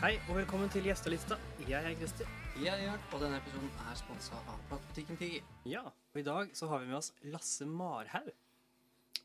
[0.00, 1.36] Hei og velkommen til Gjestelista.
[1.68, 2.28] Jeg er Christer.
[2.60, 5.46] Jeg er Jørn, og denne episoden er sponsa av Platebutikken Tiger.
[5.68, 8.28] Ja, og i dag så har vi med oss Lasse Marhaug.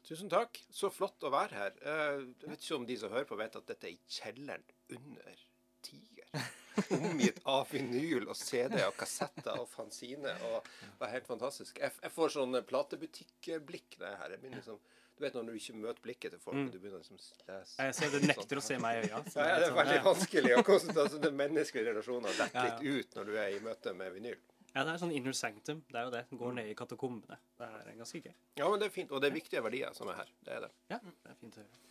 [0.08, 0.58] Tusen takk.
[0.74, 1.76] Så flott å være her.
[1.82, 4.64] Eh, Jeg vet ikke om de som hører på, vet at dette er i kjelleren
[4.96, 5.44] under
[5.86, 6.48] Tiger.
[6.98, 10.34] Omgitt av vinyl og CD og kassetter og fanzine.
[10.50, 11.80] Og det er helt fantastisk.
[11.84, 14.36] Jeg, jeg får sånn platebutikkblikk når jeg er her.
[14.38, 14.80] Jeg begynner liksom,
[15.22, 17.98] du vet når du ikke møter blikket til folk, og du begynner liksom lese Jeg
[17.98, 19.10] ser du nekter å se meg i øya.
[19.12, 20.06] Ja, ja, det er sånn, veldig ja.
[20.08, 23.94] vanskelig å konsentrere altså, Den menneskelige relasjonen detter litt ut når du er i møte
[24.00, 24.40] med vinyl.
[24.72, 25.84] Ja, det er sånn inner sanctum.
[25.92, 26.24] Det er jo det.
[26.42, 27.38] Går ned i katakombene.
[27.60, 28.36] Det er ganske gøy.
[28.58, 29.12] Ja, men det er fint.
[29.12, 30.36] Og det er viktige verdier som er her.
[30.48, 30.72] Det er det.
[30.94, 31.91] Ja, det er fint å høre.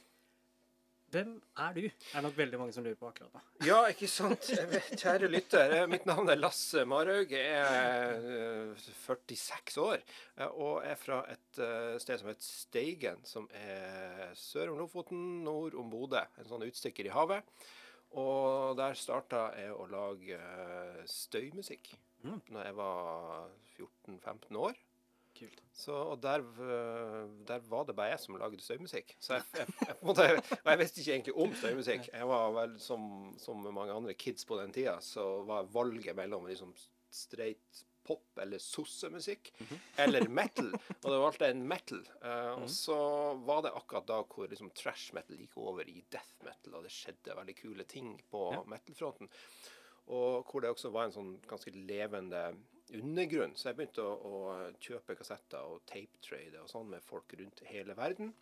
[1.10, 1.80] Hvem er du?
[1.90, 3.40] Det er nok veldig mange som lurer på akkurat nå.
[3.66, 4.46] Ja, ikke sant.
[5.00, 5.72] Kjære lytter.
[5.80, 7.32] eh, Mitt navn er Lasse Marhaug.
[7.34, 13.24] Jeg er eh, 46 år eh, og er fra et eh, sted som heter Steigen,
[13.26, 16.22] som er sør om Lofoten, nord om Bodø.
[16.38, 17.42] En sånn utstikker i havet.
[18.18, 22.36] Og der starta jeg å lage eh, støymusikk Mm.
[22.52, 23.46] når jeg var
[23.78, 24.74] 14-15 år.
[25.40, 25.60] Kult.
[25.72, 29.14] Så, og der, øh, der var det bare jeg som lagde støymusikk.
[29.24, 32.08] Så jeg, jeg, jeg, måte, jeg visste ikke egentlig om støymusikk.
[32.12, 33.06] Jeg var vel som,
[33.40, 36.74] som mange andre kids på den tida, så var valget mellom liksom
[37.10, 39.50] straight pop eller sossemusikk
[40.02, 40.70] eller metal.
[40.72, 42.00] Og det valgte jeg en metal.
[42.24, 42.96] Uh, og så
[43.46, 46.92] var det akkurat da hvor liksom trash metal gikk over i death metal, og det
[46.94, 48.62] skjedde veldig kule ting på Ja.
[48.72, 49.30] metal-fronten.
[50.10, 52.40] Og hvor det også var en sånn ganske levende
[52.98, 53.52] undergrunn.
[53.58, 54.40] Så jeg begynte å, å
[54.82, 58.32] kjøpe kassetter og tape-trade og sånn med folk rundt hele verden.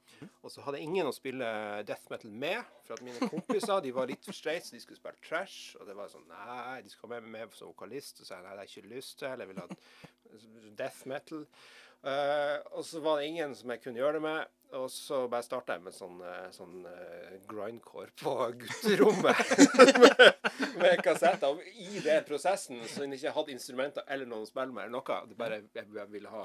[0.42, 1.48] Og så hadde jeg ingen å spille
[1.88, 5.00] death metal med, for at mine kompiser de var litt for streit, så de skulle
[5.00, 5.76] spille trash.
[5.80, 8.20] Og det var sånn Nei, de skal komme med med som vokalist.
[8.20, 9.44] Og så sa jeg nei, det har jeg ikke lyst til.
[9.44, 9.68] Jeg vil ha
[10.82, 11.44] death metal.
[11.98, 14.57] Uh, og så var det ingen som jeg kunne gjøre det med.
[14.76, 19.38] Og så bare starta jeg med sånn, eh, sånn eh, grindcore på gutterommet.
[20.02, 20.24] med,
[20.82, 21.54] med kassetter.
[21.54, 24.98] Og i den prosessen, så jeg ikke hadde instrumenter eller noen å spille med, eller
[24.98, 26.44] noe, det bare, jeg, ville ha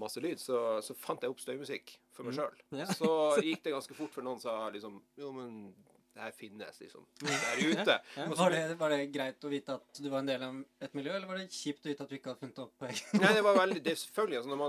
[0.00, 2.60] masse lyd, så, så fant jeg opp støymusikk for meg sjøl.
[2.76, 2.88] Ja.
[2.92, 3.08] Så
[3.44, 5.72] gikk det ganske fort, for noen sa liksom Jo, men
[6.12, 7.94] det her finnes liksom der ute.
[7.94, 8.26] Ja, ja.
[8.36, 11.14] Var det, var det greit å vite at du var en del av et miljø,
[11.16, 12.84] eller var det kjipt å vite at du ikke hadde funnet opp
[13.16, 14.60] Nei, det var veldig, det er selvfølgelig, altså når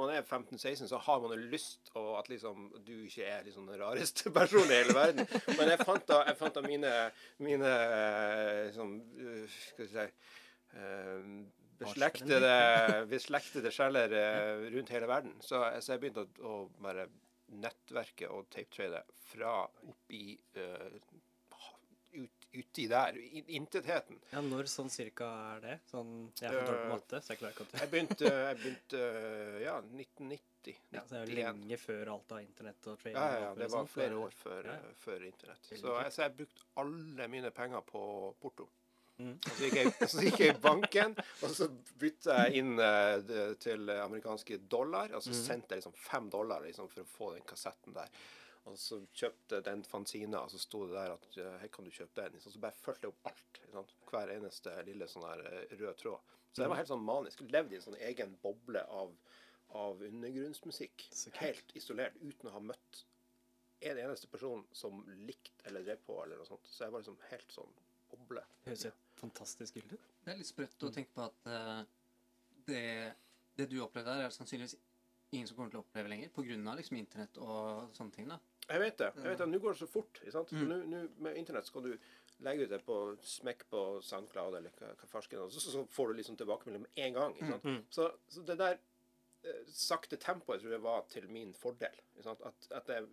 [0.00, 3.44] man er, er 15-16, så har man jo lyst og at liksom du ikke er
[3.44, 5.28] liksom den rareste personen i hele verden.
[5.58, 6.96] Men jeg fant da, jeg fant da mine,
[7.44, 11.30] mine eh, sånn, uh, skal vi si eh,
[11.78, 12.52] beslektede,
[13.10, 15.36] beslektede sjeler eh, rundt hele verden.
[15.44, 17.08] Så, så jeg begynte å, å bare
[17.48, 19.54] nettverke og tapetradet fra
[19.88, 20.98] oppi i uh,
[22.18, 23.16] ut, uti der,
[23.52, 24.18] intetheten.
[24.32, 25.76] Ja, når sånn cirka er det?
[25.90, 29.02] Sånn, Jeg er på matte, så jeg klarer ikke å Jeg begynte, jeg begynte
[29.64, 30.78] ja, 1990.
[30.94, 33.20] ja, så det er jo lenge før alt av internett og trading.
[33.20, 34.74] Ja, ja, det var flere år før, Ja.
[34.80, 35.62] eh, før internett.
[35.68, 38.02] Så, Så jeg, har brukt alle mine penger på
[38.42, 38.68] porto.
[39.18, 39.34] Mm.
[39.34, 41.66] Og så gikk, jeg, så gikk jeg i banken, og så
[41.98, 45.10] bytta jeg inn uh, til amerikanske dollar.
[45.18, 45.40] Og så Mhm.
[45.42, 48.08] sendte jeg liksom fem dollar liksom, for å få den kassetten der.
[48.68, 51.90] Og så kjøpte den fanzina, og så sto det der at eh, her kan du
[51.90, 52.40] kjøpe den.
[52.40, 53.60] Så bare fulgte jeg opp alt.
[53.72, 53.94] sant?
[54.10, 56.20] Hver eneste lille sånn her eh, rød tråd.
[56.52, 57.40] Så det jeg var helt sånn manisk.
[57.48, 59.14] Levde i en sånn egen boble av,
[59.78, 61.06] av undergrunnsmusikk.
[61.40, 63.02] Helt isolert, uten å ha møtt
[63.80, 66.68] en eneste person som likte eller drev på, eller noe sånt.
[66.68, 67.72] Så jeg var liksom helt sånn
[68.12, 68.44] boble.
[68.66, 70.10] Høres helt fantastisk kult.
[70.24, 71.80] Det er litt sprøtt å tenke på at uh,
[72.68, 72.84] det,
[73.58, 74.76] det du opplevde der, er sannsynligvis
[75.34, 78.28] ingen som kommer til å oppleve lenger, av liksom internett og sånne ting.
[78.30, 78.38] da.
[78.68, 79.08] Jeg vet det.
[79.16, 80.20] jeg vet det, Nå går det så fort.
[80.22, 80.52] ikke sant?
[80.52, 80.68] Mm.
[80.68, 81.92] Nå, nå med internett skal du
[82.44, 86.12] legge ut det på smekk på SoundCloud eller hva, hva farsken, er, så, så får
[86.12, 87.34] du liksom tilbakemelding med en gang.
[87.36, 87.66] ikke sant?
[87.66, 87.80] Mm.
[87.96, 92.02] Så, så det der eh, sakte tempoet tror jeg var til min fordel.
[92.14, 92.44] Ikke sant?
[92.46, 93.08] At, at jeg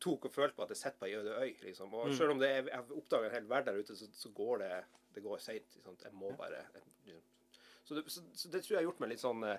[0.00, 1.52] tok og følte på at jeg sitter på ei øde øy.
[1.62, 1.94] liksom.
[1.94, 2.14] Og Mm.
[2.16, 4.72] selv om det er, jeg oppdager en hel verden der ute, så, så går det
[5.14, 5.76] det går seint.
[6.04, 7.22] Jeg må bare jeg, liksom.
[7.84, 9.58] så, det, så, så det tror jeg har gjort meg litt sånn eh,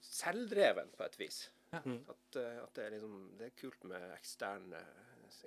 [0.00, 1.42] selvdreven på et vis.
[1.72, 1.80] Ja.
[1.84, 2.00] Mm.
[2.08, 4.80] At, eh, at det, er liksom, det er kult med eksterne,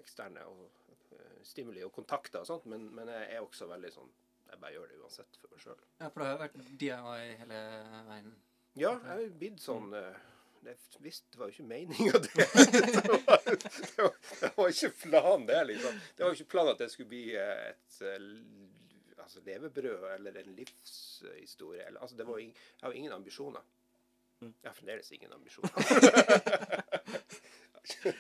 [0.02, 0.70] eksterne og,
[1.12, 4.14] eh, stimuli og kontakter og sånt, men, men jeg er også veldig sånn
[4.46, 5.80] Jeg bare gjør det uansett for meg sjøl.
[6.00, 7.62] Ja, For det har jo vært DIY hele
[8.08, 8.28] veien.
[8.78, 10.20] Ja, jeg har jo blitt sånn eh,
[10.66, 10.74] det,
[11.04, 12.32] visst, det var jo ikke meninga, det.
[12.36, 12.44] Det
[13.28, 15.62] var, det, var, det var ikke planen, det.
[15.72, 15.94] liksom.
[16.18, 18.14] Det var jo ikke planen at det skulle bli eh, et eh,
[19.26, 21.84] altså levebrød eller en livshistorie.
[21.88, 23.64] Eller, altså, det var, ing- jeg har ingen ambisjoner.
[24.42, 24.54] Mm.
[24.62, 25.72] Jeg har fremdeles ingen ambisjoner.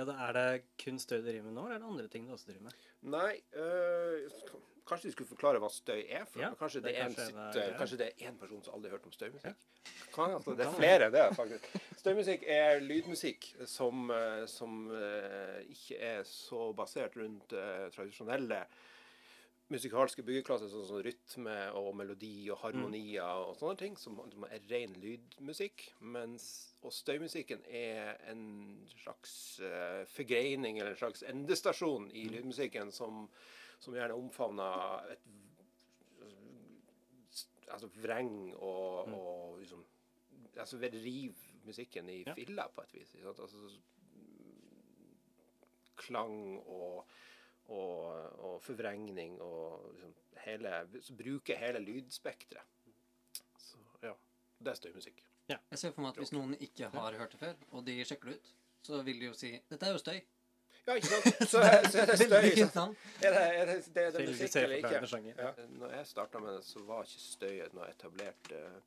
[0.00, 2.22] Ja, da Er det kun støy du driver med nå, eller er det andre ting
[2.28, 2.74] du også driver med?
[3.12, 4.30] Nei, øh,
[4.90, 6.50] Kanskje vi skulle forklare hva støy er for Ja.
[6.58, 8.62] Kanskje, det det er er en, kanskje sitt, det er- kanskje det er én person
[8.66, 9.66] som aldri har hørt om støymusikk?
[10.14, 11.68] Kan, altså, det er flere det det, faktisk.
[12.00, 18.64] Støymusikk er lydmusikk som, eh, som eh, ikke er så basert rundt uh, tradisjonelle
[19.70, 24.18] musikalske byggeklasser, sånn som rytme og melodi og harmonier og sånne ting, som,
[24.50, 25.84] er ren lydmusikk.
[26.00, 28.42] Mens, og støymusikken er en
[29.04, 29.60] slags
[30.10, 33.28] forgreining eller en slags endestasjon i lydmusikken som,
[33.80, 35.28] som gjerne omfavner et
[37.70, 39.84] altså vreng og, og liksom
[40.58, 41.34] altså riv
[41.64, 42.34] musikken i Ja.
[42.34, 43.08] filler, på et vis.
[43.22, 43.38] Sant?
[43.40, 43.78] Altså,
[45.96, 47.06] klang og,
[47.68, 48.04] og,
[48.40, 52.62] og forvrengning og liksom hele så Bruke hele lydspekteret.
[53.58, 54.12] Så ja.
[54.58, 55.24] Det er støymusikk.
[55.50, 58.30] Jeg ser for meg at hvis noen ikke har hørt det før, og de sjekker
[58.30, 58.50] det ut,
[58.86, 60.20] så vil de jo si Dette er jo støy.
[60.86, 61.26] Ja, ikke sant?
[61.52, 61.60] Så,
[61.92, 62.46] så er det støy.
[62.50, 63.02] Ikke sant?
[63.22, 65.34] Er det, er det, det, er det musikk eller ikke?
[65.36, 65.50] Ja.
[65.80, 68.80] Når jeg starta med det, så var ikke støy et noe etablert, eh,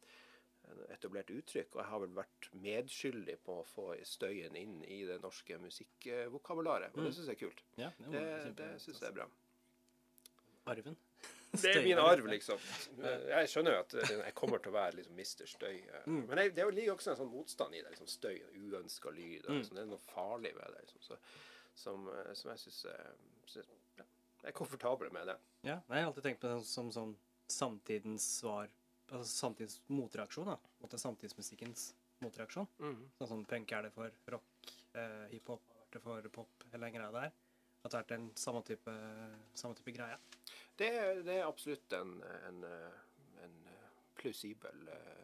[0.95, 1.69] etablert uttrykk.
[1.75, 6.97] Og jeg har vel vært medskyldig på å få støyen inn i det norske musikkvokabularet.
[6.97, 7.63] Og det syns jeg er kult.
[7.79, 9.29] Ja, det, Det, det syns jeg er bra.
[10.73, 10.97] Arven.
[11.53, 12.57] Det er min arv, liksom.
[13.29, 15.75] Jeg skjønner jo at jeg kommer til å være liksom mister Støy.
[15.85, 16.07] eh.
[16.09, 16.23] Mm.
[16.31, 17.91] Men jeg, det ligger også en sånn motstand i det.
[17.93, 19.45] liksom Støy uønska lyd.
[19.45, 19.59] Mm.
[19.59, 20.81] liksom, det er noe farlig ved det.
[20.87, 21.19] liksom så,
[21.75, 22.85] som, eh, som jeg syns
[23.97, 24.05] ja,
[24.43, 25.37] er komfortable med det.
[25.63, 27.15] Ja, jeg har alltid tenkt på det som som
[27.47, 28.69] samtidens svar
[29.13, 30.55] Altså samtidens motreaksjon, da.
[30.81, 31.89] Måte samtidsmusikkens
[32.23, 32.65] motreaksjon.
[33.19, 36.95] Sånn som punk er det for rock, eh, hiphop vært det for pop, hele den
[36.95, 37.31] greia der.
[37.83, 38.93] At det har vært en samme type,
[39.53, 40.17] samme type greie.
[40.79, 42.15] Det, er- det er absolutt en,
[42.47, 45.22] en, eh, en eh, plausibel eh,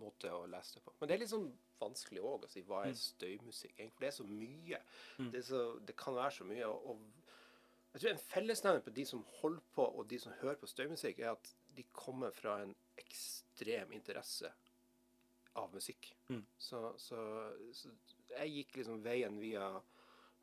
[0.00, 0.94] måte å lese det på.
[1.00, 1.48] Men det er litt sånn
[1.80, 3.74] vanskelig òg å si hva er støymusikk.
[3.76, 4.82] egentlig, For det er så mye.
[5.18, 6.68] Det, er så, det kan være så mye.
[6.70, 10.60] Og, og jeg tror en fellesnevner på de som holder på, og de som hører
[10.60, 14.50] på støymusikk, er at de kommer fra en ekstrem interesse
[15.56, 16.10] av musikk.
[16.28, 16.42] Mm.
[16.58, 17.20] Så, så,
[17.72, 17.92] så
[18.34, 19.70] jeg gikk liksom veien via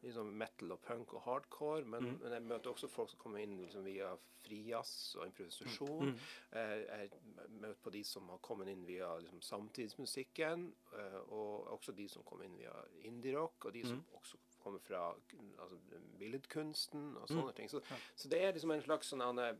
[0.04, 2.20] liksom metal og punk og hardcore, men, Mm.
[2.22, 4.10] men jeg møter også folk som kommer inn liksom via
[4.44, 6.10] frijazz og improvisasjon.
[6.12, 6.18] Mm.
[6.52, 7.10] Eh, Jeg
[7.50, 12.24] møter på de som har kommet inn via liksom, samtidsmusikken, eh, og også de som
[12.24, 12.74] kommer inn via
[13.04, 14.04] indie-rock, og de som Mm.
[14.20, 15.14] også kommer fra
[15.60, 15.78] altså,
[16.20, 17.70] billedkunsten og sånne ting.
[17.70, 17.82] Så,
[18.16, 19.56] så det er liksom en slags sånn eh,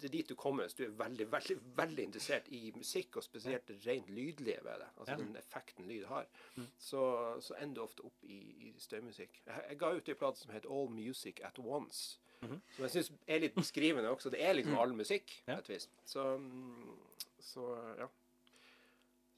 [0.00, 3.22] det er dit du kommer hvis du er veldig veldig, veldig interessert i musikk, og
[3.26, 4.88] spesielt det rent lydlige ved det.
[4.96, 5.16] Altså Ja.
[5.24, 6.26] den effekten lyd har.
[6.78, 7.02] Så,
[7.40, 9.42] så ender du ofte opp i, i støymusikk.
[9.46, 12.18] Jeg, jeg ga ut en plate som het All Music At Once.
[12.40, 14.30] Som jeg syns er litt beskrivende også.
[14.30, 15.88] Det er liksom all musikk, på et vis.
[16.06, 16.98] Så, mm,
[17.40, 17.64] så
[17.98, 18.06] ja.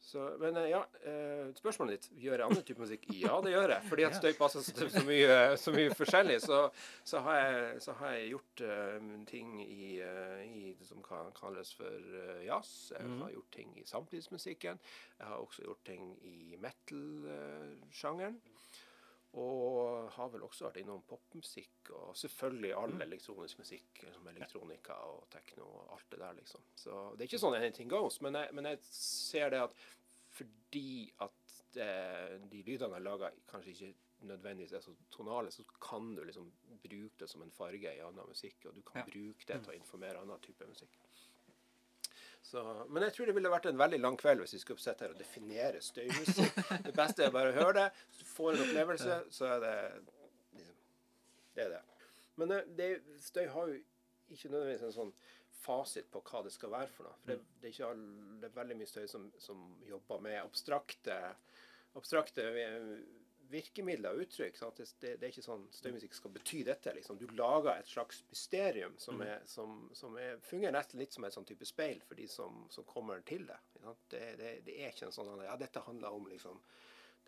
[0.00, 3.02] Så, men eh, ja, eh, spørsmålet ditt gjør jeg annen type musikk?
[3.20, 3.84] Ja, det gjør jeg.
[3.90, 6.38] Fordi at støy passer så, så, mye, så mye forskjellig.
[6.40, 6.60] Så,
[7.04, 11.28] så, har jeg, så har jeg gjort uh, ting i, uh, i det som kan
[11.36, 12.92] kalles for uh, jazz.
[12.96, 13.20] Jeg Mhm.
[13.26, 14.80] har gjort ting i samtidsmusikken.
[15.20, 18.40] Jeg har også gjort ting i metal-sjangeren.
[19.38, 24.00] Og har vel også vært innom popmusikk, og selvfølgelig all elektronisk musikk.
[24.16, 26.64] Som elektronika og tekno og alt det der, liksom.
[26.74, 29.76] Så det er ikke sånn anything goes, men jeg, men jeg ser det at
[30.34, 31.90] fordi at det,
[32.50, 33.92] de lydene jeg lager, kanskje ikke
[34.30, 36.50] nødvendigvis er så tonale, så kan du liksom
[36.82, 39.06] bruke det som en farge i annen musikk, og du kan Ja.
[39.06, 40.98] bruke det til å informere annen type musikk.
[42.42, 45.04] Så, men jeg tror det ville vært en veldig lang kveld hvis vi skulle sitte
[45.04, 46.56] her og definere støymusikk.
[46.86, 47.88] Det beste er bare å høre det.
[48.16, 49.76] Du får en opplevelse, så er det
[50.56, 50.82] liksom,
[51.54, 51.84] Det er det.
[52.40, 53.80] Men det, det, støy har jo
[54.30, 55.14] ikke nødvendigvis en sånn
[55.60, 57.18] fasit på hva det skal være for noe.
[57.20, 58.04] For det, det, er, all,
[58.40, 61.18] det er veldig mye støy som, som jobber med abstrakte,
[61.98, 62.46] abstrakte
[63.50, 64.60] virkemidler og uttrykk.
[64.76, 66.94] Det, det, er ikke sånn støymusikk skal bety dette.
[66.96, 67.18] Liksom.
[67.18, 71.34] Du lager et slags mysterium som, er, som, som er, fungerer nesten litt som et
[71.34, 73.58] sånn type speil for de som, som kommer til det.
[74.08, 76.62] Det, det, det er ikke en sånn Ja, dette handler om liksom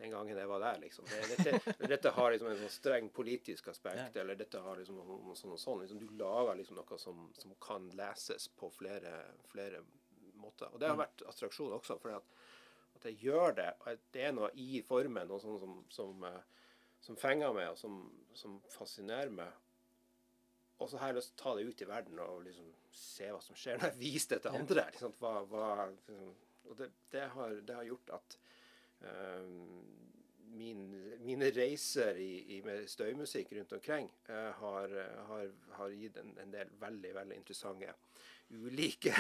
[0.02, 1.06] den gangen jeg var der, liksom.
[1.30, 5.54] Dette, dette har liksom en sånn streng politisk aspekt, eller dette har liksom noe, sånn
[5.54, 5.84] og sånn.
[5.84, 9.12] Liksom, du lager liksom noe som, som kan leses på flere,
[9.52, 9.84] flere
[10.42, 10.72] måter.
[10.72, 12.34] Og det har vært attraksjon også, for at,
[12.98, 13.68] at jeg gjør det.
[13.78, 16.68] og Det er noe i formen noe sånn som, som, eh,
[17.06, 18.02] som fenger meg, og som,
[18.34, 19.54] som fascinerer meg.
[20.82, 23.30] Og så har jeg lyst til å ta det ut i verden og liksom se
[23.30, 24.90] hva som skjer når jeg viser det til andre.
[24.96, 26.32] Liksom, hva, hva, liksom,
[26.66, 28.41] og det, det, har, det har gjort at
[30.52, 30.82] min,
[31.24, 34.94] mine reiser i, i med støymusikk rundt omkring eh, har,
[35.28, 37.94] har, har gitt en, en del veldig, veldig interessante
[38.52, 39.14] ulike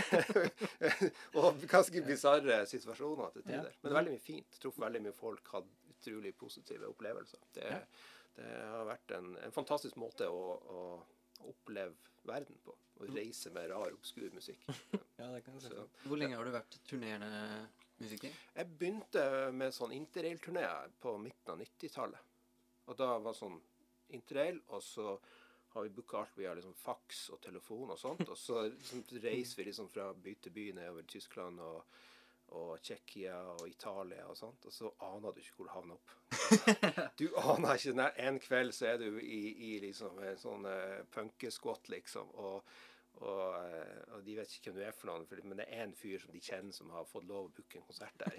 [1.40, 3.70] og ganske bisarre situasjoner til tider.
[3.80, 4.58] Men det er veldig mye fint.
[4.60, 7.46] Truffet veldig mye folk, hadde utrolig positive opplevelser.
[7.54, 7.70] Det,
[8.36, 10.82] Det har vært en, en fantastisk måte å, å,
[11.48, 11.94] oppleve
[12.28, 12.74] verden på.
[13.00, 14.62] Å reise med rar, obskur musikk.
[15.18, 15.80] Ja, det kan jeg si.
[16.06, 17.66] Hvor lenge har du vært turnerende
[18.02, 18.40] musiker?
[18.54, 20.66] jeg begynte med sånn interrail-turné
[21.02, 22.30] på midten av 90-tallet.
[22.90, 23.60] Og da var sånn
[24.12, 25.16] interrail, og så
[25.72, 28.26] har vi booka alt via liksom faks og telefon og sånt.
[28.28, 32.00] Og så liksom reiser vi liksom fra by til by nedover Tyskland og,
[32.58, 34.66] og Tsjekkia og Italia og sånt.
[34.68, 36.16] Og så aner du ikke hvor du havner opp.
[37.20, 38.08] Du aner ikke.
[38.26, 39.42] En kveld så er du i,
[39.72, 42.34] i liksom en sånn uh, punkeskott, liksom.
[42.36, 42.74] Og,
[43.20, 45.84] og, eh, og de vet ikke hvem du er for noen, for, men det er
[45.84, 48.34] en fyr som de kjenner som har fått lov å booke en konsert der.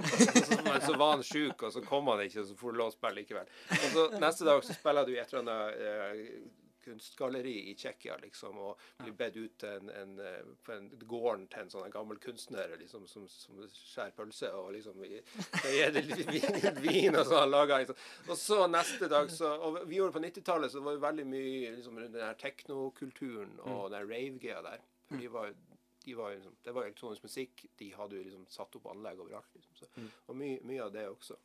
[0.66, 2.92] Men så var han sjuk, og så kom han ikke, og så får du lov
[2.92, 3.54] å spille likevel.
[3.78, 6.36] Og så neste dag så spiller du et eller annet eh,
[6.84, 11.48] kunstgalleri i Tsjekkia, liksom, og blir bedt ut til en, en, eh, på en, gården
[11.52, 16.82] til en sånn gammel kunstner liksom, som, som skjærer pølse, og liksom gir det vin,
[16.84, 17.84] vin og sånn lager.
[17.84, 18.02] Liksom.
[18.28, 21.04] Og så neste dag så Og vi gjorde det på 90-tallet, så det var jo
[21.04, 24.84] veldig mye liksom, rundt den her teknokulturen og den rave-greia der.
[25.08, 25.62] For de var jo
[26.04, 27.66] de var liksom, det var elektronisk musikk.
[27.80, 29.54] De hadde jo liksom satt opp anlegg overalt.
[29.56, 31.38] Liksom, så, og mye, mye av det også.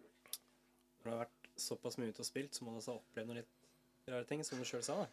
[0.00, 3.42] Når du har vært såpass mye ute og spilt, så må du også oppleve noen
[3.42, 3.55] litt
[4.12, 4.94] rare ting, som du sjøl sa.
[5.02, 5.06] da.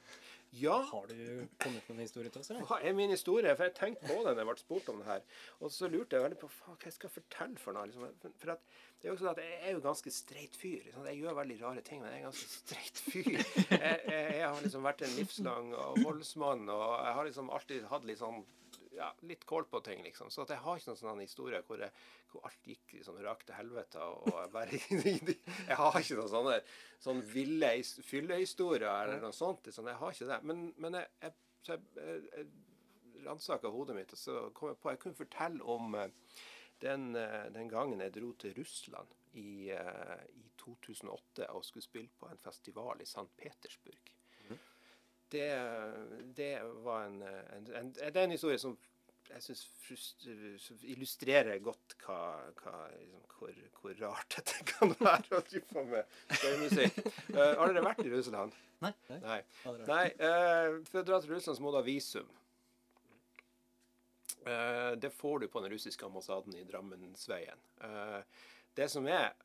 [0.54, 2.66] Ja, Har du kommet med en historie til oss, eller?
[2.70, 3.56] hva er min historie?
[3.58, 5.24] For jeg tenkte på det når jeg ble spurt om det her.
[5.66, 7.88] Og så lurte jeg veldig på hva jeg skal fortelle for noe.
[7.90, 8.36] Liksom.
[8.44, 8.68] For at,
[9.02, 10.84] det er jo sånn at jeg er jo ganske streit fyr.
[10.86, 11.08] Liksom.
[11.10, 13.32] Jeg gjør veldig rare ting, men jeg er ganske streit fyr.
[13.34, 15.74] Jeg, jeg, jeg har liksom vært en livslang
[16.04, 18.44] voldsmann, og jeg har liksom alltid hatt litt sånn
[18.96, 20.30] ja, litt kål på ting, liksom.
[20.34, 21.92] Så jeg har ikke noen sånn historie hvor, jeg,
[22.32, 24.04] hvor alt gikk liksom rakt til helvete.
[24.04, 24.80] Og, jeg bare
[25.70, 26.60] Jeg har ikke noen sånne
[27.04, 29.66] sånn ville his- fyllehistorier eller noe sånt.
[29.70, 29.90] Liksom.
[29.92, 30.40] Jeg har ikke det.
[30.52, 34.80] Men, men jeg, jeg, så jeg, jeg, jeg ransaka hodet mitt, og så kom jeg
[34.84, 36.10] på Jeg kunne fortelle om eh,
[36.84, 42.12] den, eh, den gangen jeg dro til Russland i, eh, i 2008 og skulle spille
[42.20, 43.30] på en festival i St.
[43.40, 44.12] Petersburg
[45.34, 45.50] det,
[46.38, 46.54] det
[46.86, 48.78] var en, en, en, det er en historie som
[49.34, 52.20] jeg syns illustrerer godt hva,
[52.60, 57.00] hva, liksom, hvor, hvor rart dette kan være å drive på med støymusikk.
[57.32, 58.56] Uh, har dere vært i Russland?
[58.84, 58.94] Nei.
[59.24, 59.40] Nei.
[59.88, 62.30] Nei uh, for å dra til Russland så må du ha visum.
[64.44, 67.64] Uh, det får du på den russiske ambassaden i Drammensveien.
[67.82, 68.20] Uh,
[68.78, 69.36] det som er,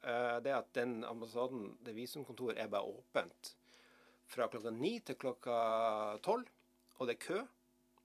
[0.40, 3.50] det er at den ambassaden, det visumkontoret, er bare åpent
[4.28, 5.58] fra klokka ni til klokka
[6.24, 6.48] tolv.
[6.98, 7.42] Og det er kø,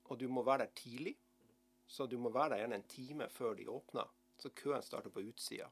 [0.09, 1.15] og du må være der tidlig.
[1.87, 4.09] Så du må være der gjerne en time før de åpner.
[4.37, 5.69] Så køen starter på utsida.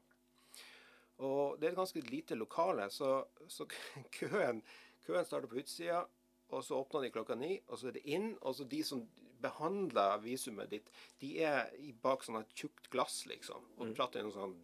[1.22, 3.66] Og det er et ganske lite lokale, så, så
[4.18, 4.62] køen,
[5.06, 6.04] køen starter på utsida.
[6.52, 8.34] Og så åpner de klokka ni, og så er det inn.
[8.40, 9.06] Og så de som
[9.42, 10.90] behandler visumet ditt,
[11.22, 13.64] de er bak sånn et tjukt glass, liksom.
[13.78, 14.56] Og prater i noe sånn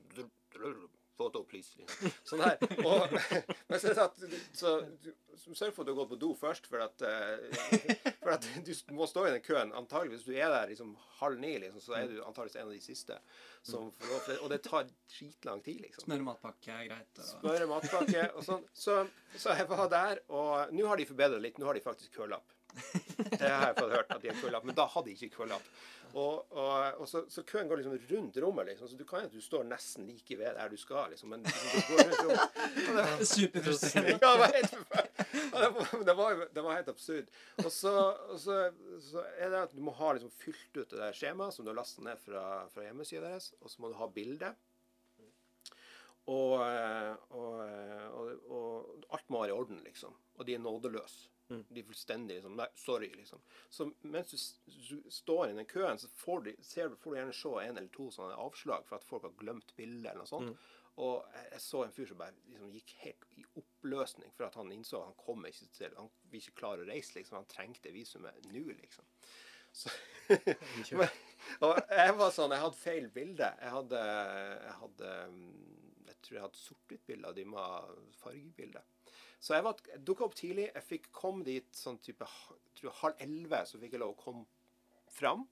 [1.18, 1.74] drr, Photo, please.
[1.78, 2.12] Liksom.
[2.24, 2.58] Sånn her.
[2.86, 3.14] Og,
[3.68, 4.18] men så, at,
[4.56, 4.74] så
[5.56, 9.06] sørg for at du går på do først, for at, eh, for at du må
[9.08, 9.72] stå i den køen.
[9.76, 12.74] Antagelig, hvis du er der liksom halv ni, liksom, så er du antageligvis en av
[12.74, 13.18] de siste.
[13.66, 13.90] Som,
[14.26, 17.22] til- og det tar dritlang tid, liksom Smøre matpakke er greit.
[17.22, 17.32] Og...
[17.32, 18.68] smøre matpakke og sånn.
[18.72, 19.00] Så,
[19.36, 21.58] så jeg var der, og nå har de forbedret litt.
[21.60, 22.54] Nå har de faktisk kølapp.
[23.18, 24.66] Det har jeg fått hørt, at de har kølapp.
[24.68, 25.70] Men da hadde de ikke kølapp.
[26.16, 28.88] Og, og, og så, så køen går liksom rundt rommet, liksom.
[28.88, 31.28] Så du kan jo at du står nesten like ved der du skal, liksom.
[31.34, 32.94] Men liksom, du går rundt rommet.
[32.96, 34.14] Var- Superfrustrerende.
[34.14, 36.06] ja, det var helt forferdelig.
[36.06, 37.34] Det, var, det, helt absurd.
[37.64, 37.94] Og så,
[38.32, 38.56] og så,
[39.10, 41.72] så er det at du må ha liksom fylt ut det der skjemaet som du
[41.74, 44.54] har lastet ned fra, fra hjemmesida deres, og så må du ha bilde.
[46.28, 50.16] Og, eh, og, eh, og, og alt må være i orden, liksom.
[50.38, 51.28] Og de er nådeløse.
[51.48, 53.40] De er fullstendig liksom Nei, sorry, liksom.
[53.72, 57.54] Så mens du, står i den køen, så får du, ser, får du gjerne se
[57.62, 60.68] en eller to sånne avslag for at folk har glemt bildet eller noe sånt.
[60.98, 64.58] Og jeg, jeg så en fyr som bare liksom gikk helt i oppløsning for at
[64.58, 67.38] han innså at han kom ikke til Han vil ikke klare å reise, liksom.
[67.38, 69.06] Han trengte visumet nå, liksom.
[69.72, 69.92] Så,
[70.98, 71.08] men,
[71.62, 73.50] og jeg var sånn Jeg hadde feil bilde.
[73.62, 74.02] Jeg hadde,
[74.64, 75.77] jeg hadde mm,
[76.22, 77.80] tror jeg hadde sort-hvitt-bilde, og de må ha
[78.20, 78.82] fargebilde.
[79.40, 80.68] Så jeg, var- jeg dukka opp tidlig.
[80.74, 82.26] Jeg fikk komme dit sånn type
[82.78, 84.46] tror halv elleve, så fikk jeg lov å komme
[85.14, 85.46] fram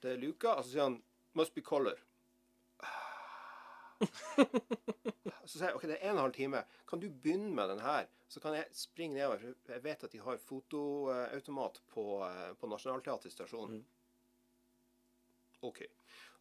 [0.00, 0.56] til luka.
[0.58, 1.02] Og så sier han
[1.34, 1.98] 'Must be color'.
[5.46, 6.60] Så sier jeg OK, det er en og en halv time.
[6.88, 8.06] Kan du begynne med den her?
[8.28, 9.54] Så kan jeg springe nedover.
[9.64, 13.84] For jeg vet at de har fotoautomat på, eh, på Nationaltheatret stasjon.
[15.62, 15.82] OK.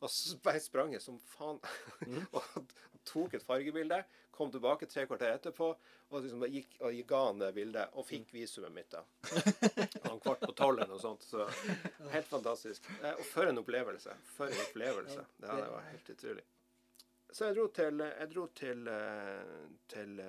[0.01, 1.61] Og så bare sprang jeg som faen
[2.35, 2.73] og
[3.07, 4.01] tok et fargebilde.
[4.35, 5.69] Kom tilbake tre kvarter etterpå
[6.11, 7.93] og liksom gikk og ga han det bildet.
[7.95, 9.03] Og fikk visumet mitt, da.
[10.09, 11.23] Han kvart på tolv eller noe sånt.
[11.25, 11.45] Så
[12.11, 12.89] helt fantastisk.
[13.01, 14.17] Eh, Og for en opplevelse.
[14.35, 15.25] For en opplevelse.
[15.37, 16.45] Det, her var helt utrolig.
[17.31, 20.21] Så jeg dro til, jeg dro til, eh, til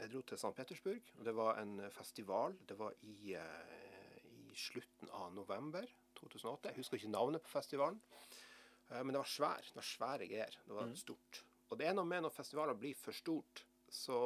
[0.00, 0.54] jeg dro til St.
[0.56, 2.56] Petersburg, og det var en festival.
[2.68, 5.86] Det var i, uh, i slutten av november
[6.18, 6.72] 2008.
[6.72, 8.00] Jeg husker ikke navnet på festivalen.
[8.90, 9.68] Uh, men det var svær.
[9.70, 10.58] Det var svære greier.
[10.66, 10.96] Det var mm.
[11.00, 11.44] stort.
[11.70, 14.18] Og det er noe med når festivaler blir for stort, så,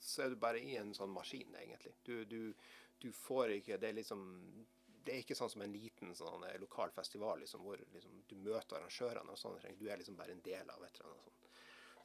[0.00, 1.96] så er du bare i en sånn maskin, egentlig.
[2.06, 2.40] Du, du,
[3.02, 4.22] du får ikke Det er liksom
[5.02, 8.78] det er ikke sånn som en liten sånn, lokal festival liksom, hvor liksom, du møter
[8.78, 9.34] arrangørene.
[9.34, 9.56] og sånn.
[9.78, 11.38] Du er liksom bare en del av et eller annet sånt.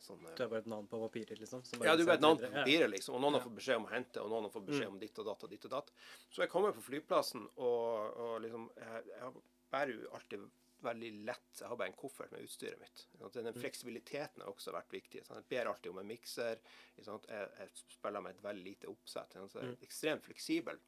[0.08, 1.63] Sånn, du er bare et navn på papiret, liksom?
[1.82, 3.15] ja, du er et navn på papiret, liksom.
[3.17, 4.94] Og noen har fått beskjed om å hente, og noen har fått beskjed mm.
[4.94, 5.89] om ditt og datt og ditt og datt.
[6.29, 9.32] Så jeg kommer på flyplassen, og, og liksom Jeg, jeg
[9.74, 10.46] bærer jo alltid
[10.84, 13.05] veldig lett Jeg har bare en koffert med utstyret mitt.
[13.34, 13.60] Den mm.
[13.60, 15.24] fleksibiliteten har også vært viktig.
[15.24, 16.62] Jeg ber alltid om en mikser.
[16.98, 19.38] Jeg, spiller med et veldig lite oppsett.
[19.38, 19.88] Så jeg er mm.
[19.88, 20.81] ekstremt fleksibel.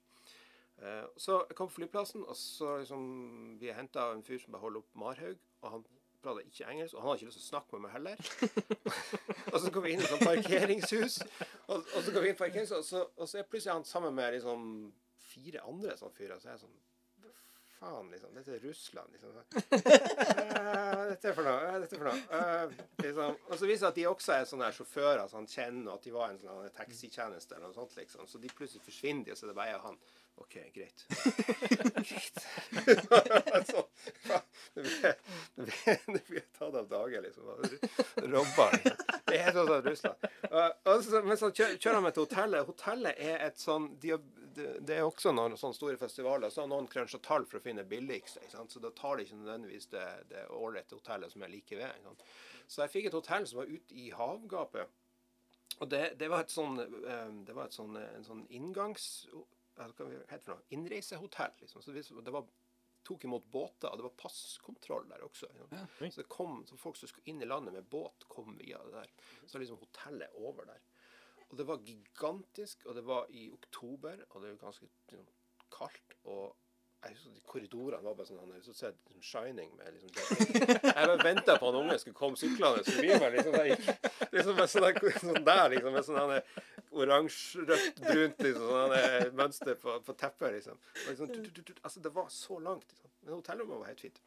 [0.80, 3.02] Uh, så jeg kom på flyplassen, og så liksom,
[3.60, 5.42] vi henta en fyr som bare holder opp Marhaug.
[5.62, 5.88] Og han
[6.24, 8.24] prater ikke engelsk, og han har ikke lyst til å snakke med meg heller.
[9.54, 11.20] og så går vi inn i et sånt parkeringshus,
[11.68, 13.88] og, og, så går vi inn i parkeringshus, og så, og så er plutselig han
[13.88, 14.66] sammen med liksom
[15.30, 16.40] fire andre sånne fyrer.
[16.40, 16.80] Så er jeg sånn
[17.80, 18.34] faen, liksom.
[18.36, 19.30] Dette er Russland, liksom.
[19.30, 21.60] Uh, dette er for noe.
[21.64, 22.22] Uh, dette er for noe.
[22.32, 23.38] Uh, liksom.
[23.50, 26.08] Og så viser det seg at de også er sånne sjåfører så han kjenner at
[26.08, 28.28] de var en sånn taxitjeneste eller noe sånt, liksom.
[28.30, 30.02] Så de plutselig forsvinner og så er det bare han.
[30.40, 31.02] OK, greit.
[32.08, 32.38] greit.
[33.72, 33.82] så,
[36.08, 37.50] det blir tatt av dage, liksom.
[38.24, 38.70] Robba.
[38.78, 39.02] Liksom.
[39.28, 40.30] Det er sånn som Russland.
[40.88, 42.72] Og så, men så kjører han meg til hotellet.
[42.72, 44.24] Hotellet er et sånn de har
[44.56, 46.52] det, er også noen sånne store festivaler.
[46.54, 48.44] Så har noen cruncha tall for å finne billigste.
[48.50, 52.24] Så da tar de ikke nødvendigvis det, det ålreite hotellet som er like ved.
[52.68, 54.98] Så jeg fikk et hotell som var ute i havgapet.
[55.80, 59.28] Og det, det var et sånn, eh, det var et sånn, en sånn inngangs...
[59.80, 60.66] Hva heter det for noe?
[60.76, 61.54] Innreisehotell.
[61.62, 61.84] Liksom.
[61.86, 62.50] Så det var
[63.08, 65.48] tok imot båter, og det var passkontroll der også.
[65.72, 65.86] Ja.
[66.12, 69.14] Så, kom, så folk som skulle inn i landet med båt, kom via det der.
[69.48, 70.84] Så liksom hotellet over der.
[71.50, 75.30] Og det var gigantisk, og det var i oktober, og det var ganske liksom,
[75.74, 76.18] kaldt.
[76.24, 76.56] og
[77.00, 80.10] jeg husker de Korridorene var bare sånn han så sett liksom Shining med liksom
[80.84, 83.38] Jeg bare venta på han unge skulle komme syklende forbi meg.
[83.38, 83.78] liksom, jeg,
[84.34, 86.34] liksom med sånn, sånn der, liksom, med sånn
[87.00, 90.58] oransje, rødt, brunt liksom, sånn mønster på, på teppet.
[90.58, 90.82] liksom.
[91.08, 92.92] liksom tut, tut, tut, altså, Det var så langt.
[92.92, 93.16] liksom.
[93.22, 94.20] Men hotellrommet var helt fint.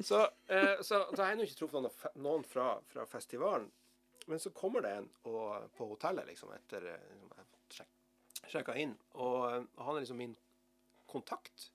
[0.00, 0.20] Så,
[0.52, 3.70] eh, så har jeg ennå ikke truffet noen, noen fra, fra festivalen.
[4.24, 7.44] Men så kommer det en og, på hotellet liksom, etter eh, liksom,
[8.44, 8.94] jeg sjekka inn.
[9.14, 10.36] Og, og, han er liksom min
[11.10, 11.70] kontakt.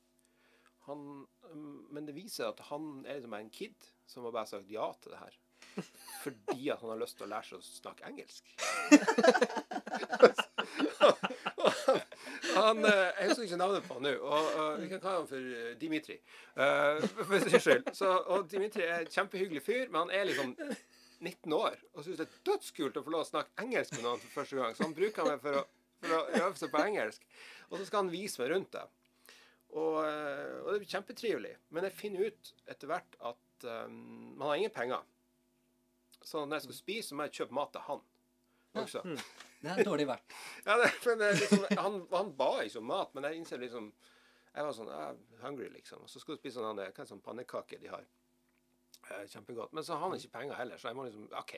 [0.88, 3.78] Han, mm, men det viser at han er liksom en kid
[4.10, 5.38] som har bare sagt ja til det her.
[6.24, 8.44] Fordi at han har lyst til å lære seg å snakke engelsk.
[12.60, 14.14] han, eh, jeg husker ikke navnet på han nå.
[14.18, 16.18] Og, og, Vi kan kalle han for eh, Dimitri.
[16.58, 17.36] Uh, for
[17.96, 20.56] Så, og Dimitri er en kjempehyggelig fyr, men han er liksom
[21.20, 24.22] 19 år og syns det er dødskult å få lov å snakke engelsk med noen
[24.24, 24.76] for første gang.
[24.76, 25.66] Så han bruker meg for å,
[26.00, 27.28] for å øve seg på engelsk.
[27.70, 28.86] Og så skal han vise meg rundt det.
[29.78, 31.56] Og, eh, og det blir kjempetrivelig.
[31.76, 34.00] Men jeg finner ut etter hvert at um,
[34.40, 35.04] man har ingen penger.
[36.22, 38.02] Så når jeg skal spise, så må jeg kjøpe mat til han
[38.80, 39.04] også.
[39.04, 39.46] Ja, mm.
[39.60, 40.38] Det er dårlig verdt.
[40.68, 43.92] ja, det, det liksom, han, han, ba ikke om mat, men jeg innser liksom
[44.50, 46.02] Jeg var sånn I'm hungry, liksom.
[46.04, 48.08] Og så skal du spise sånn, hva er sånn pannekake de har.
[49.08, 49.72] Eh, kjempegodt.
[49.72, 51.56] Men så har han ikke penger heller, så jeg må liksom OK,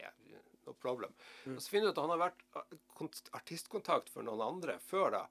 [0.68, 1.14] no problem.
[1.46, 1.56] Mm.
[1.56, 5.24] Og så finner du at han har vært eh, artistkontakt for noen andre før da.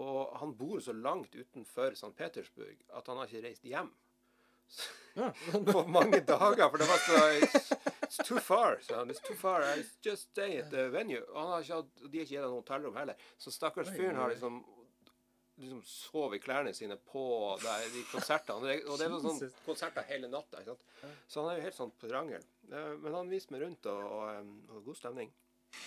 [0.00, 2.14] Og han bor så langt utenfor St.
[2.16, 3.90] Petersburg at han har ikke reist hjem.
[5.18, 5.32] Ja.
[5.72, 7.72] på mange dager, for det var så It's,
[8.06, 8.78] it's too far.
[8.80, 9.62] So it's too far.
[9.62, 11.24] I just stay at the venue.
[11.34, 13.14] Og han har ikke de har ikke gitt ham hotellrom heller.
[13.38, 14.62] Så stakkars fyren har liksom
[15.60, 17.24] liksom sov i klærne sine på
[17.62, 18.78] der, de konsertene.
[18.86, 20.62] Og det var sånn konserter hele natta.
[20.62, 21.14] ikke sant?
[21.28, 22.48] Så han er jo helt sånn på rangel.
[22.70, 25.32] Eh, men han viste meg rundt, og, og, og god stemning.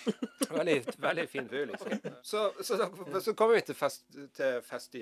[0.54, 1.92] Veldig, veldig fin fyr, liksom.
[2.24, 2.78] Så, så,
[3.20, 4.06] så, kommer vi til, fest,
[4.36, 5.02] til, festi,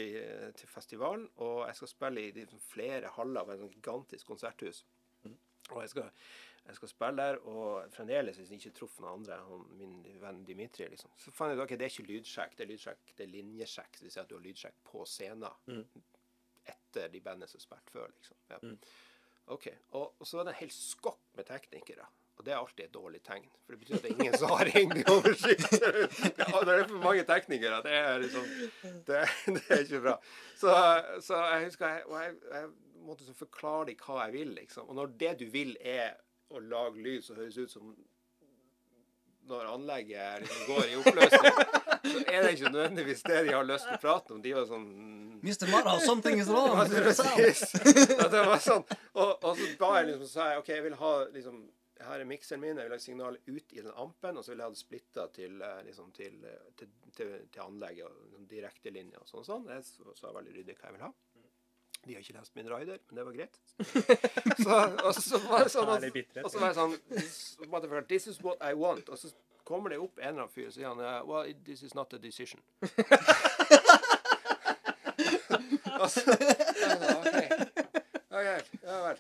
[0.58, 4.84] til, festivalen, og jeg skal spille i flere haller av et gigantisk konserthus.
[5.24, 5.36] Mm.
[5.76, 6.10] Og jeg skal
[6.68, 10.44] jeg skal spille der, og fremdeles hvis jeg ikke truffet noen andre, han, min venn
[10.48, 13.26] Dimitri, liksom, så fant jeg ut ok, det er ikke lydsjekk, det er lydsjekk, det
[13.26, 13.98] er linjesjekk.
[13.98, 16.06] Det vil si at du har lydsjekk på scenen mm.
[16.76, 18.14] etter de bandene som spilte før.
[18.14, 18.40] liksom.
[18.54, 18.62] Ja.
[18.62, 18.78] Mm.
[19.52, 22.08] Ok, og, og, så var det en hel skokk med teknikere.
[22.38, 23.50] Og det er alltid et dårlig tegn.
[23.66, 25.76] For det betyr at det er ingen som har egentlig oversikt.
[26.42, 27.82] Ja, det er for mange teknikere.
[27.86, 28.48] Det er liksom
[29.10, 29.20] Det,
[29.58, 30.16] det er ikke bra.
[30.58, 30.72] Så,
[31.26, 32.72] så jeg husker jeg, jeg, jeg
[33.06, 34.90] måtte forklare dem hva jeg vil, liksom.
[34.90, 36.16] Og når det du vil, er
[36.52, 37.94] å lage lyd som høres ut som
[39.52, 41.58] når anlegget liksom går i oppløsning,
[42.12, 44.42] så er det ikke nødvendigvis det de har lyst til å prate om.
[44.44, 44.88] De var sånn
[45.42, 45.66] Mr.
[45.72, 46.78] Mara, something is wrong.
[46.86, 48.84] Det var sånn.
[49.18, 51.64] Og, og så ba jeg liksom, sa jeg OK, jeg vil ha liksom
[52.02, 54.62] her er mikseren min, jeg vil ha signalet ut i den ampen, og så vil
[54.62, 58.48] jeg ha det splitta til, eh, liksom, til, eh, til, til, til anlegget og liksom,
[58.50, 59.46] direktelinja og sånn.
[59.46, 59.68] sånn.
[59.70, 61.12] Jeg så, så veldig ryddig hva jeg vil ha.
[62.06, 63.56] De har ikke lest min rider, men det var greit.
[64.64, 66.02] så, og så var det sånn at,
[66.42, 66.96] og så var jeg sånn
[68.10, 69.10] this- is what I want.
[69.10, 69.28] Og så
[69.64, 70.98] kommer det opp en eller annen fyr og sier han,
[71.30, 72.62] Well, this is not a decision.
[76.02, 77.38] og så, ok,
[78.32, 78.48] ok,
[78.82, 79.18] ja vel.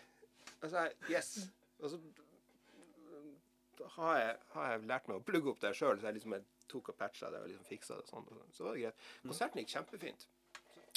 [0.61, 1.29] Og så sa jeg yes.
[1.81, 1.97] Og så
[3.97, 6.43] har jeg, har jeg lært meg å plugge opp det sjøl, så jeg liksom jeg
[6.71, 8.25] tok og patcha det og liksom fiksa det sånn.
[8.25, 8.51] og sånn.
[8.55, 8.99] Så var det greit.
[9.25, 10.21] Konserten gikk kjempefint.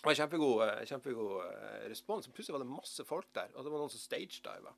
[0.05, 2.27] Det var kjempegod, eh, kjempegod eh, respons.
[2.29, 4.75] Plutselig var det masse folk der, og det var noen som stagediva.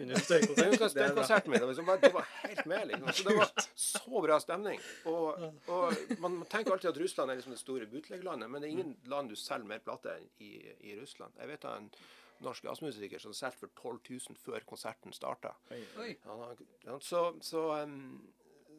[0.00, 1.50] Under støykonserten.
[1.50, 1.60] min.
[1.60, 3.12] Det var, liksom bare, det var helt med, liksom.
[3.12, 4.80] Så det var så bra stemning.
[5.04, 8.70] Og, og man, man tenker alltid at Russland er liksom det store bootleglandet, men det
[8.70, 11.36] er ingen land du selger mer plate enn i, i Russland.
[11.36, 11.92] Jeg vet av en
[12.42, 14.00] norsk jazzmusiker som solgte for 12
[14.32, 15.52] 000 før konserten starta.
[17.04, 18.32] Så så, um,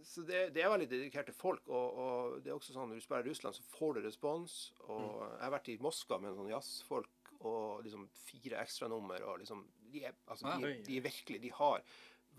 [0.06, 1.66] så det, det er veldig dedikerte folk.
[1.68, 4.56] Og, og det er også sånn når du spiller i Russland, så får du respons.
[4.88, 9.26] Og jeg har vært i Moskva med sånn jazzfolk og liksom fire ekstranummer.
[9.30, 11.84] Og liksom, de, er, altså, de, er- de er virkelig De har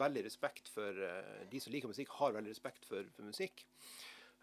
[0.01, 3.67] veldig respekt for uh, De som liker musikk, har veldig respekt for, for musikk.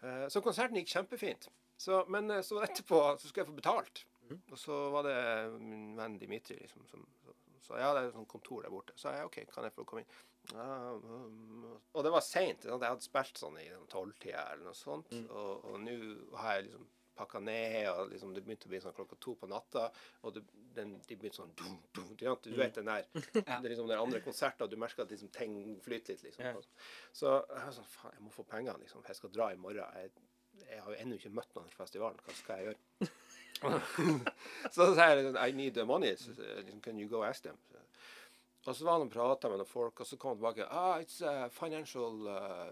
[0.02, 1.44] Eh, så konserten gikk kjempefint.
[1.78, 4.04] Så, men eh, så etterpå så skulle jeg få betalt.
[4.50, 5.16] Og så var det
[5.60, 7.02] min venn Dimitri liksom, som
[7.62, 8.94] sa ja, det er et sånt kontor der borte.
[8.96, 10.14] Så sa jeg OK, kan jeg få komme inn?
[10.50, 12.64] Ja, um, og det var seint.
[12.66, 15.12] Jeg hadde spilt sånn i tolvtida eller noe sånt.
[15.30, 15.94] Og, og nå
[16.40, 19.48] har jeg liksom pakka ned, og liksom det begynte å bli sånn klokka to på
[19.50, 19.86] natta.
[20.24, 20.42] Og det,
[20.74, 23.90] den, de begynte sånn dum, dum, du, vet- du vet den der Det er liksom
[23.90, 26.24] den andre konserten, og du merker at liksom ting flyter litt.
[26.26, 26.44] liksom.
[26.48, 26.54] Ja.
[27.12, 29.04] Så jeg var sånn Faen, jeg må få pengene, liksom.
[29.06, 29.84] Jeg skal dra i morgen.
[30.00, 30.10] Jeg,
[30.66, 32.18] jeg har jo ennå ikke møtt noen i festivalen.
[32.26, 33.12] Hva skal jeg gjøre?
[34.74, 36.16] så sa jeg liksom, I need the money.
[36.18, 36.32] Så,
[36.64, 37.60] liksom, can you go ask them?
[38.66, 40.66] Og så var han og prata med noen folk, og så kom han tilbake.
[40.70, 42.70] Ah, it's uh, financial uh,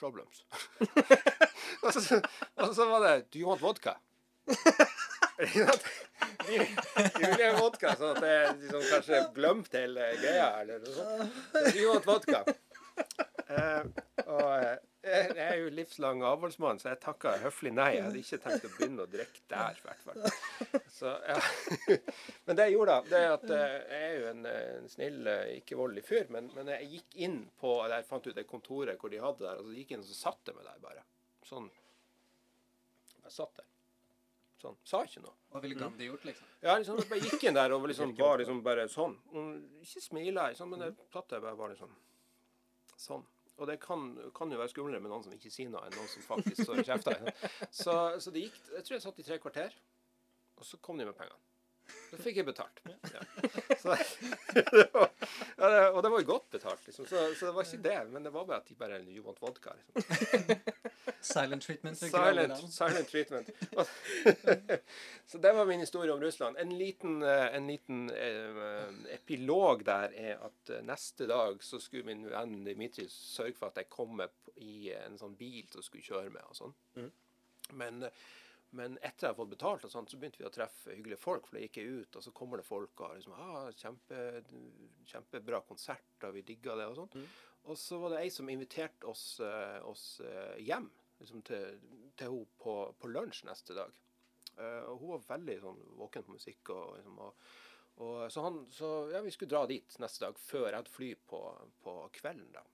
[0.00, 0.44] problems.
[1.84, 2.20] og, så,
[2.56, 3.98] og så var det Do you want vodka?
[6.44, 6.58] De
[7.18, 10.48] de vil ha vodka, sånn at jeg liksom kanskje glemte hele greia.
[10.60, 11.38] Eller noe sånt.
[11.52, 12.42] Så Do you want vodka?
[13.48, 13.82] Uh,
[14.24, 17.90] og eh, jeg er jo livslang avholdsmann, så jeg takka høflig nei.
[17.96, 20.80] Jeg hadde ikke tenkt å begynne å drikke der, i hvert fall.
[20.94, 21.38] Så, ja.
[22.46, 25.20] Men det jeg gjorde, da, det er at eh, jeg er jo en, en snill,
[25.30, 28.46] eh, ikke voldelig fyr, men, men jeg gikk inn på der jeg fant ut det
[28.48, 30.68] kontoret hvor de hadde der, og så gikk jeg inn og så satt jeg meg
[30.68, 31.04] der bare.
[31.44, 31.70] Sånn.
[33.24, 33.68] Jeg satt der.
[34.64, 34.76] Sånn.
[34.88, 35.34] Sa ikke noe.
[35.52, 36.48] Hva ville Gandhi gjort, liksom?
[36.64, 39.18] Ja, liksom, jeg bare gikk inn der og liksom, var liksom bare sånn.
[39.34, 41.92] Mm, Ikke smila, liksom, men jeg satt der bare, bare liksom
[43.04, 43.26] sånn.
[43.62, 46.10] Og det kan, kan jo være skumlere med noen som ikke sier noe, enn noen
[46.10, 47.26] som faktisk står og kjefter.
[47.70, 49.76] Så, så det gikk Jeg tror jeg satt i tre kvarter,
[50.58, 51.38] og så kom de med pengene.
[52.10, 52.80] Da fikk jeg betalt.
[53.12, 53.22] Ja.
[53.80, 53.96] Så,
[54.54, 55.10] det var,
[55.58, 57.06] ja, det, og det var jo godt betalt, liksom.
[57.10, 59.42] Så, så det var ikke det, men det var bare at de bare You want
[59.42, 60.80] vodka, liksom.
[61.20, 61.98] Silent treatment.
[61.98, 63.50] Silent, silent treatment.
[65.26, 66.56] så det var min historie om Russland.
[66.60, 72.08] En liten, eh, en liten eh, epilog der er at eh, neste dag så skulle
[72.08, 76.06] min venn Dimitri sørge for at jeg kom med i en sånn bil som skulle
[76.06, 76.74] kjøre med og sånn.
[77.72, 78.24] Men, eh,
[78.74, 81.46] men etter jeg hadde fått betalt, og sånt, så begynte vi å treffe hyggelige folk.
[81.46, 84.22] For da gikk jeg ut, og så kommer det folk og liksom ah, kjempe,
[85.06, 87.28] 'Kjempebra konsert, og vi digga det', og sånn.
[87.70, 91.78] Og så var det ei som inviterte oss, eh, oss eh, hjem liksom til,
[92.18, 93.94] til henne på, på lunsj neste dag.
[94.58, 96.74] Eh, og hun var veldig sånn, våken på musikk.
[96.74, 97.48] Og, liksom, og,
[98.04, 101.10] og, så han, så ja, vi skulle dra dit neste dag før jeg hadde fly
[101.30, 101.42] på,
[101.86, 102.50] på kvelden.
[102.54, 102.66] da.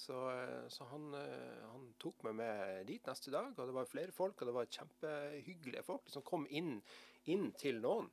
[0.00, 4.16] Så, eh, så han, han tok meg med dit neste dag, og det var flere
[4.16, 6.78] folk, og det var kjempehyggelige folk som kom inn,
[7.28, 8.08] inn til noen.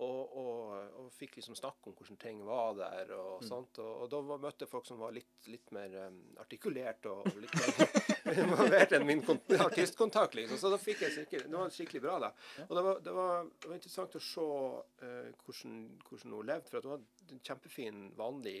[0.00, 0.70] Og, og,
[1.02, 3.10] og fikk liksom snakke om hvordan ting var der.
[3.12, 6.16] Og sånt, og, og da var, møtte jeg folk som var litt, litt mer um,
[6.40, 10.34] artikulert og, litt mer involvert enn min kon- artistkontakt.
[10.38, 12.14] liksom, Så da fikk jeg skikkelig, det var skikkelig bra.
[12.24, 12.30] da.
[12.68, 15.76] Og det var, det var, det var interessant å se uh, hvordan,
[16.08, 16.70] hvordan hun levde.
[16.72, 18.56] For at hun hadde en kjempefin, vanlig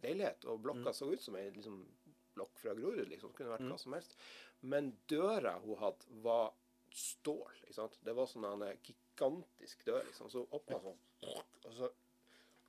[0.00, 1.76] leilighet, og blokka så ut som ei liksom,
[2.38, 3.04] blokk fra Grorud.
[3.12, 4.16] liksom, Kunne vært hva som helst.
[4.64, 6.54] Men døra hun hadde, var
[6.90, 7.52] stål.
[7.68, 8.00] ikke sant?
[8.02, 8.74] Det var sånn eh,
[9.20, 10.04] gigantisk dør.
[10.06, 11.02] liksom, Så åpna sånn,
[11.66, 11.90] og så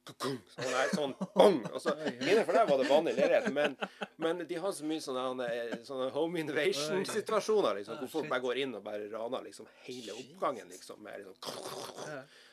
[0.02, 1.60] Sånn, der, sånn bang!
[1.70, 3.76] Og så, innenfor der var det vanlig leilighet, men,
[4.18, 5.46] men de har så mye sånne,
[5.86, 10.74] sånne home invasion-situasjoner, liksom, hvor folk bare går inn og bare raner liksom, hele oppgangen.
[10.74, 11.38] liksom, med liksom,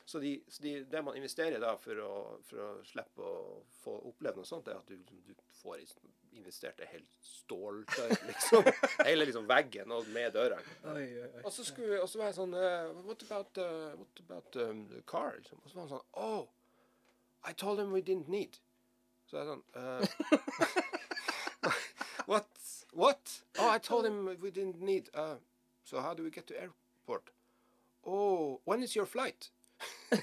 [0.08, 2.12] Så, de, så de, det man investerer da for å,
[2.48, 5.82] for å slippe å få oppleve noe sånt, er at du, du får
[6.32, 8.70] investert en hel ståldør, liksom.
[9.02, 10.64] Hele liksom, veggen og med dørene.
[10.94, 11.02] Oi.
[11.42, 14.80] Og så, skulle, og så var jeg sånn uh, What about, uh, what about um,
[14.94, 15.36] the car?
[15.42, 15.60] Liksom.
[15.60, 16.48] Og så var han sånn Oh,
[17.44, 18.56] I told him we didn't need.
[19.28, 20.00] Så jeg sånn uh,
[22.32, 22.48] What?
[22.96, 23.36] What?
[23.58, 25.36] Oh, I told him we didn't need uh,
[25.84, 27.28] So how do we get to airport?
[28.08, 29.52] Oh, when is your flight?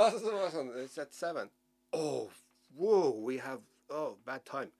[0.00, 1.50] altså, så var det sånn Set at seven.
[1.96, 2.28] Oh,
[2.76, 4.70] wow, we have Oh, bad time.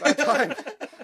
[0.00, 0.54] Bad time.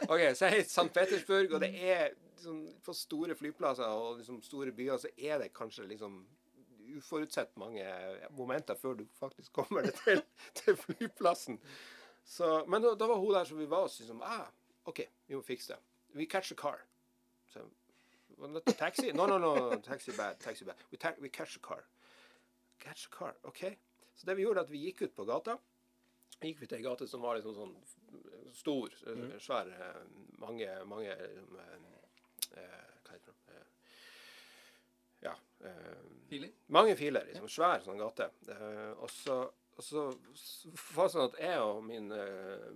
[0.08, 0.92] OK, så jeg er St.
[0.94, 5.54] Petersburg, og det er liksom, På store flyplasser og liksom store byer så er det
[5.54, 6.26] kanskje liksom
[6.96, 7.84] uforutsett mange
[8.30, 10.22] momenter før du faktisk kommer deg til,
[10.54, 11.58] til flyplassen.
[12.24, 14.46] Så, men da, da, var hun der som vi var, og liksom ah,
[14.84, 15.80] OK, vi må fikse det.
[16.14, 16.78] We catch a car.
[17.50, 17.66] Så,
[18.78, 19.12] taxi?
[19.12, 20.40] No, no, no, taxi bad.
[20.40, 20.76] Taxi bad.
[20.90, 21.84] We, ta we catch a car.
[22.78, 23.64] Catch a car, OK.
[24.14, 25.58] Så det vi gjorde, at vi gikk ut på gata.
[26.42, 27.74] Gikk vi til ei gate som var liksom sånn
[28.54, 29.34] stor, mm.
[29.42, 29.70] svær
[30.42, 31.78] Mange, mange eh,
[33.04, 33.64] Hva heter det?
[35.24, 35.34] Ja.
[35.64, 36.54] Eh, filer?
[36.74, 37.26] Mange filer.
[37.30, 38.30] liksom Svær sånn gate.
[38.54, 39.44] Eh, og så
[39.74, 40.02] og så
[40.94, 42.12] var det sånn at jeg og min,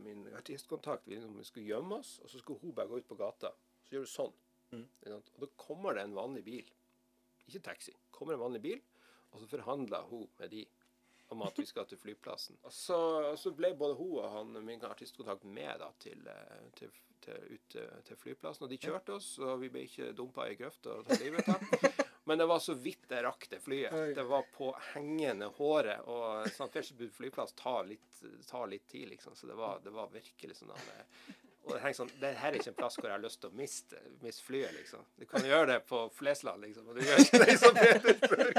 [0.03, 3.19] min artistkontakt vi liksom skulle gjemme oss, og så skulle hun bare gå ut på
[3.21, 3.53] gata.
[3.87, 4.33] Så gjør du sånn.
[4.75, 4.85] Mm.
[5.15, 6.73] Og da kommer det en vanlig bil.
[7.49, 7.95] Ikke taxi.
[8.11, 8.81] kommer en vanlig bil,
[9.31, 10.67] og så forhandler hun med de
[11.29, 12.57] om at vi skal til flyplassen.
[12.65, 12.99] Og så,
[13.37, 16.25] så ble både hun og han, min artistkontakt med da, til,
[16.79, 16.93] til,
[17.25, 17.77] til, ut
[18.09, 18.65] til flyplassen.
[18.65, 22.07] Og de kjørte oss, og vi ble ikke dumpa i grøfta og tatt livet av.
[22.29, 23.95] Men det var så vidt jeg rakk det flyet.
[24.17, 26.05] Det var på hengende håret.
[26.13, 26.67] Og St.
[26.67, 29.37] Petersburg flyplass tar litt, tar litt tid, liksom.
[29.37, 30.91] Så det var, det var virkelig sånn at
[31.69, 33.57] og jeg sånn, det her er ikke en plass hvor jeg har lyst til å
[33.59, 35.05] miste, miste flyet, liksom.
[35.21, 37.73] Du kan gjøre det på Flesland, liksom, og du gjør ikke det i St.
[37.79, 38.55] Petersburg.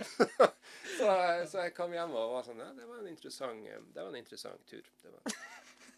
[0.98, 1.10] så,
[1.50, 4.20] så, jeg kom hjem og var sånn Ja, det var en interessant, det var en
[4.20, 4.90] interessant tur.
[5.02, 5.38] Det var,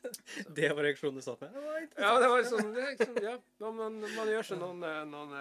[0.56, 1.56] det var reaksjonen du satt med?
[1.96, 3.34] Ja, det var sånn, det liksom, ja,
[3.64, 5.34] man, man, gjør seg noen, noen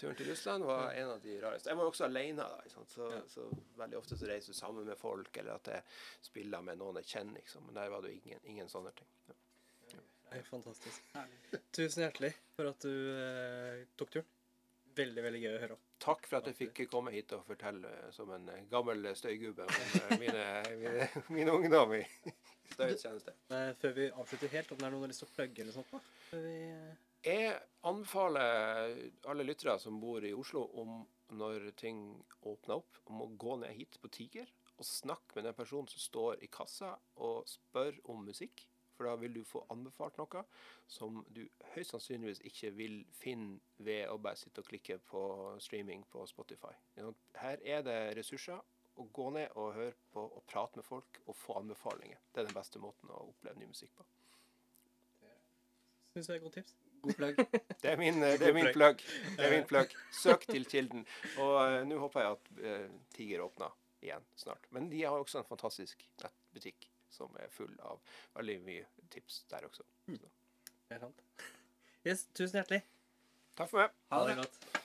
[0.00, 1.70] turen til Russland var en av de rareste.
[1.70, 2.62] Jeg var også alene da.
[2.86, 3.46] Så, så,
[3.80, 7.12] veldig ofte så reiser du sammen med folk, eller at jeg spiller med noen jeg
[7.16, 7.40] kjenner.
[7.40, 7.66] Liksom.
[7.68, 9.10] Men der var det ingen, ingen sånne ting.
[9.28, 9.38] Ja.
[10.30, 10.42] Ja.
[10.46, 11.14] Fantastisk.
[11.74, 14.28] Tusen hjertelig for at du eh, tok turen.
[15.00, 15.78] Veldig, veldig gøy å høre.
[16.00, 20.46] Takk for at jeg fikk komme hit og fortelle som en gammel støygubbe om mine,
[20.80, 22.02] mine, mine ungdom i
[22.72, 23.34] støyets tjeneste.
[23.82, 25.76] Før vi avslutter helt, om det er noen du har lyst til å plugge eller
[25.76, 25.92] sånt?
[25.92, 26.40] da?
[26.40, 26.56] Vi...
[27.20, 27.52] Jeg
[27.84, 28.94] anbefaler
[29.28, 31.02] alle lyttere som bor i Oslo, om
[31.36, 32.00] når ting
[32.48, 34.48] åpner opp, om å gå ned hit på Tiger
[34.80, 38.64] og snakke med den personen som står i kassa og spør om musikk.
[39.00, 40.42] For da vil du få anbefalt noe
[40.92, 41.38] som du
[41.72, 45.22] høyst sannsynligvis ikke vil finne ved å bare sitte og klikke på
[45.64, 46.74] streaming på Spotify.
[47.40, 48.60] Her er det ressurser
[49.00, 52.20] å gå ned og høre på og prate med folk og få anbefalinger.
[52.28, 54.04] Det er den beste måten å oppleve ny musikk på.
[56.12, 56.76] Syns jeg er et godt tips.
[57.00, 57.42] God plugg.
[57.80, 59.00] Det er min, det er min plugg.
[59.38, 59.96] Det er min plugg.
[60.12, 61.08] Søk til kilden.
[61.40, 63.72] Og uh, nå håper jeg at uh, Tiger åpner
[64.04, 64.68] igjen snart.
[64.76, 68.00] Men de har også en fantastisk nettbutikk som er full av
[68.38, 69.86] veldig mye tips der også.
[70.10, 70.20] Mm.
[70.88, 71.24] Det er sant.
[72.00, 72.80] Yes, tusen hjertelig.
[73.60, 73.96] Takk for meg.
[74.08, 74.79] Ha det godt.